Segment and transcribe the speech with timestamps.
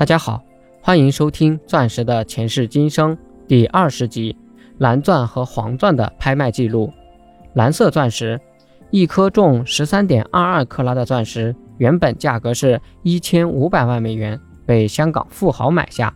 [0.00, 0.42] 大家好，
[0.80, 3.14] 欢迎收听《钻石的前世今生》
[3.46, 4.34] 第二十集：
[4.78, 6.90] 蓝钻和黄钻的拍卖记录。
[7.52, 8.40] 蓝色钻石，
[8.90, 16.10] 一颗重十三点二二克拉的钻石，原本价格是一千五百万美元，被香港富豪买下，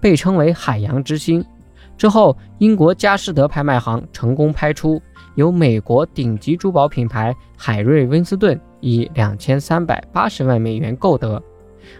[0.00, 1.44] 被称为“海洋之星”。
[1.98, 5.02] 之后，英国佳士得拍卖行成功拍出，
[5.34, 11.42] 由美国顶级珠宝品牌海瑞温斯顿以两千三百八十万美元购得。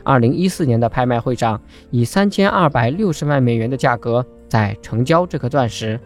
[0.02, 1.60] 二零一四年的拍卖会上，
[1.90, 5.98] 以三千二百六十万美元的价格在成交这颗钻石。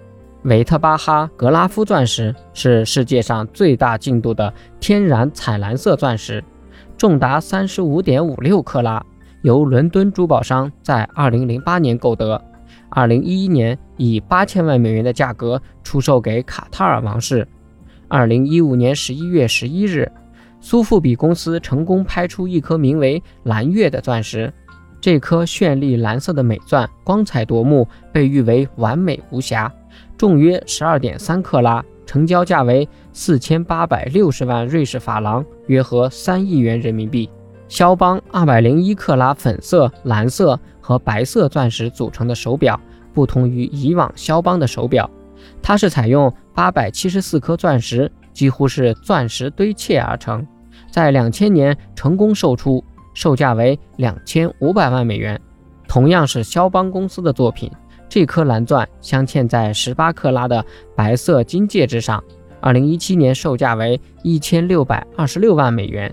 [0.45, 6.42] 维特巴哈格拉夫钻石是世界上最大净度的天然彩蓝色钻石，
[6.96, 9.04] 重达三十五点五六克拉，
[9.42, 12.42] 由伦敦珠宝商在二零零八年购得，
[12.88, 17.46] 二零一一年以八千万美元的价格出售给卡塔尔王室。
[18.09, 20.10] 二零一五年十一月十一日。
[20.62, 24.52] 苏富比公司成功拍出一颗名为“蓝月”的钻石，
[25.01, 29.73] 这颗绚丽蓝色的美钻光彩夺目，被誉为完美无瑕，
[30.18, 37.30] 重约十二点三克拉，成交价为四千八百六十万瑞士法郎，约合三亿元人民币。
[37.66, 42.79] 肖邦二百零一克拉粉色、蓝色和白色钻石组成的手表，
[43.15, 45.09] 不同于以往肖邦的手表，
[45.62, 48.12] 它是采用八百七十四颗钻石。
[48.32, 50.46] 几乎是钻石堆砌而成，
[50.91, 52.83] 在两千年成功售出，
[53.15, 55.41] 售价为两千五百万美元。
[55.87, 57.71] 同样是肖邦公司的作品，
[58.09, 62.23] 这颗蓝钻镶嵌在十八克拉的白色金戒指上，
[62.61, 66.12] 二零一七年售价为一千六百二十六万美元。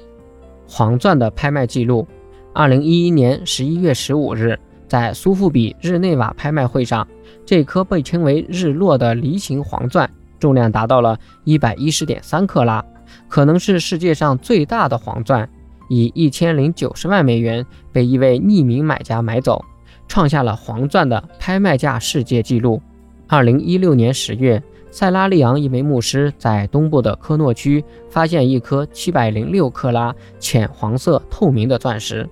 [0.67, 2.08] 黄钻的拍卖记录：
[2.53, 7.08] 二零一一年十一月十五日，在苏富比日内瓦拍卖会上，
[7.45, 10.09] 这颗被称为“日落”的梨形黄钻。
[10.39, 12.83] 重量达到了一百一十点三克拉，
[13.27, 15.50] 可能是世界上最大的黄钻，
[15.89, 19.64] 以一千零九十万美元被一位匿名买家买走，
[20.08, 22.81] 创下了黄钻的拍卖价世界纪录。
[23.27, 32.27] 二零一六年十月，塞拉利昂一位牧师在东部的科诺区发现一颗七百零六克拉浅黄色透明的钻石。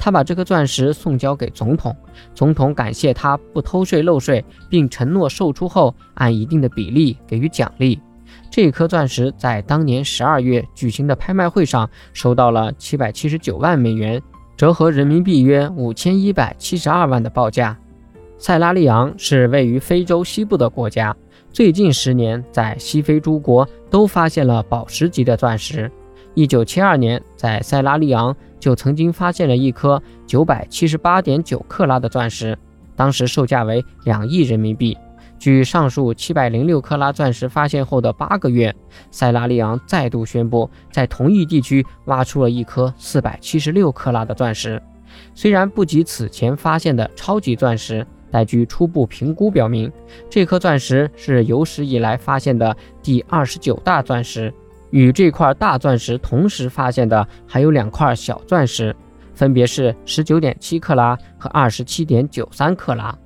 [0.00, 1.94] 他把这颗钻石送交给总统，
[2.34, 8.00] 总统感谢他不偷税漏税，并承诺售出后按一定的比例给予奖励。
[8.50, 14.20] 这颗钻石在当年十二月举行的拍卖会上收到了七百七十九万美元，
[14.56, 17.76] 折合人民币约五千一百七十二万的报价。
[18.38, 21.14] 塞拉利昂是位于非洲西部的国家，
[21.52, 25.90] 最近十年在西非诸国都发现了宝石级的钻石。
[26.34, 32.56] 一九七二年，在塞拉利昂就曾经发现了一颗九百七十八点九克拉的钻石，
[32.94, 34.96] 当时售价为两亿人民币。
[35.38, 38.74] 据上述七百零六克拉钻石发现后的八个月，
[39.10, 44.82] 塞拉利昂再度宣布在同一地区挖出了一颗四百七十六克拉的钻石。
[45.34, 49.90] 虽然不及此前发现的超级钻石，但据初步评估表明，
[50.28, 54.52] 这颗钻石是有史以来发现的第二十九大钻石。
[54.90, 58.94] 与这块大钻石同时发现的还有两块小钻石，
[59.34, 63.16] 分别是十九点七克拉和二十七点九三克拉。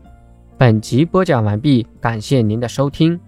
[0.62, 3.19] 本集播讲完毕，感谢您的收听。